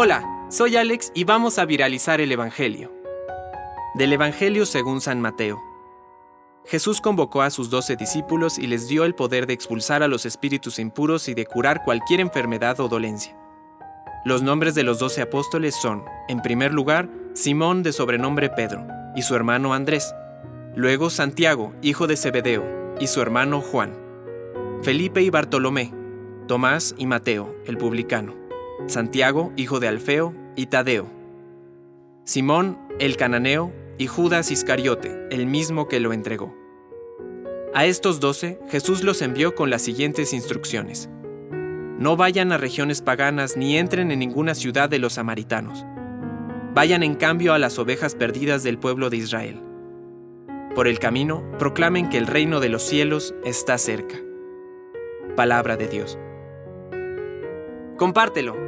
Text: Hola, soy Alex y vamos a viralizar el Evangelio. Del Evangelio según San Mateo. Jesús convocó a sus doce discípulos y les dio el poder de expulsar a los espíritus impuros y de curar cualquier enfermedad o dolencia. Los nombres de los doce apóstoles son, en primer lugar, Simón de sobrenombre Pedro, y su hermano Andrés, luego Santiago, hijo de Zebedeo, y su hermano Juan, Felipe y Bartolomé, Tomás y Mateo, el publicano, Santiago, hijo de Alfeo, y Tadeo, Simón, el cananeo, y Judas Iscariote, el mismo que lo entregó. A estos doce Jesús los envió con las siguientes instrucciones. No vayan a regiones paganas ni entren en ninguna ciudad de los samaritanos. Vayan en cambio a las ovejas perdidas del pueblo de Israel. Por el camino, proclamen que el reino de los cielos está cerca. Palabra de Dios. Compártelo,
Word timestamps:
Hola, 0.00 0.46
soy 0.48 0.76
Alex 0.76 1.10
y 1.14 1.24
vamos 1.24 1.58
a 1.58 1.64
viralizar 1.64 2.20
el 2.20 2.30
Evangelio. 2.30 2.92
Del 3.94 4.12
Evangelio 4.12 4.64
según 4.64 5.00
San 5.00 5.20
Mateo. 5.20 5.60
Jesús 6.66 7.00
convocó 7.00 7.42
a 7.42 7.50
sus 7.50 7.68
doce 7.68 7.96
discípulos 7.96 8.58
y 8.58 8.66
les 8.66 8.86
dio 8.86 9.04
el 9.04 9.14
poder 9.14 9.46
de 9.46 9.54
expulsar 9.54 10.02
a 10.02 10.08
los 10.08 10.24
espíritus 10.24 10.78
impuros 10.78 11.28
y 11.28 11.34
de 11.34 11.46
curar 11.46 11.82
cualquier 11.84 12.20
enfermedad 12.20 12.78
o 12.80 12.88
dolencia. 12.88 13.36
Los 14.24 14.42
nombres 14.42 14.74
de 14.74 14.84
los 14.84 14.98
doce 15.00 15.20
apóstoles 15.20 15.74
son, 15.74 16.04
en 16.28 16.42
primer 16.42 16.72
lugar, 16.72 17.08
Simón 17.32 17.82
de 17.82 17.92
sobrenombre 17.92 18.50
Pedro, 18.50 18.86
y 19.16 19.22
su 19.22 19.34
hermano 19.34 19.74
Andrés, 19.74 20.14
luego 20.76 21.10
Santiago, 21.10 21.72
hijo 21.82 22.06
de 22.06 22.16
Zebedeo, 22.16 22.94
y 23.00 23.08
su 23.08 23.20
hermano 23.20 23.60
Juan, 23.62 23.98
Felipe 24.82 25.22
y 25.22 25.30
Bartolomé, 25.30 25.92
Tomás 26.46 26.94
y 26.98 27.06
Mateo, 27.06 27.54
el 27.66 27.78
publicano, 27.78 28.47
Santiago, 28.86 29.52
hijo 29.56 29.80
de 29.80 29.88
Alfeo, 29.88 30.34
y 30.56 30.66
Tadeo, 30.66 31.18
Simón, 32.28 32.78
el 32.98 33.16
cananeo, 33.16 33.72
y 33.96 34.06
Judas 34.06 34.50
Iscariote, 34.50 35.28
el 35.30 35.46
mismo 35.46 35.88
que 35.88 35.98
lo 35.98 36.12
entregó. 36.12 36.54
A 37.72 37.86
estos 37.86 38.20
doce 38.20 38.58
Jesús 38.68 39.02
los 39.02 39.22
envió 39.22 39.54
con 39.54 39.70
las 39.70 39.80
siguientes 39.80 40.34
instrucciones. 40.34 41.08
No 41.98 42.18
vayan 42.18 42.52
a 42.52 42.58
regiones 42.58 43.00
paganas 43.00 43.56
ni 43.56 43.78
entren 43.78 44.10
en 44.10 44.18
ninguna 44.18 44.54
ciudad 44.54 44.90
de 44.90 44.98
los 44.98 45.14
samaritanos. 45.14 45.86
Vayan 46.74 47.02
en 47.02 47.14
cambio 47.14 47.54
a 47.54 47.58
las 47.58 47.78
ovejas 47.78 48.14
perdidas 48.14 48.62
del 48.62 48.78
pueblo 48.78 49.08
de 49.08 49.16
Israel. 49.16 49.62
Por 50.74 50.86
el 50.86 50.98
camino, 50.98 51.42
proclamen 51.58 52.10
que 52.10 52.18
el 52.18 52.26
reino 52.26 52.60
de 52.60 52.68
los 52.68 52.82
cielos 52.82 53.34
está 53.42 53.78
cerca. 53.78 54.16
Palabra 55.34 55.78
de 55.78 55.88
Dios. 55.88 56.18
Compártelo, 57.96 58.67